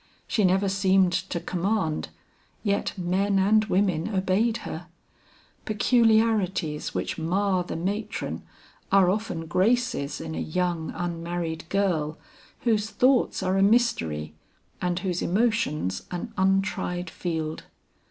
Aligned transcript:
She 0.27 0.43
never 0.43 0.67
seemed 0.67 1.13
to 1.13 1.39
command; 1.39 2.09
yet 2.63 2.97
men 2.97 3.37
and 3.37 3.63
women 3.65 4.09
obeyed 4.09 4.57
her. 4.65 4.87
Peculiarities 5.63 6.95
which 6.95 7.19
mar 7.19 7.63
the 7.63 7.75
matron, 7.75 8.41
are 8.91 9.11
often 9.11 9.45
graces 9.45 10.19
in 10.19 10.33
a 10.33 10.39
young, 10.41 10.91
unmarried 10.95 11.69
girl, 11.69 12.17
whose 12.61 12.89
thoughts 12.89 13.43
are 13.43 13.59
a 13.59 13.61
mystery, 13.61 14.33
and 14.81 14.97
whose 14.97 15.21
emotions 15.21 16.01
an 16.09 16.33
untried 16.35 17.11
field. 17.11 17.65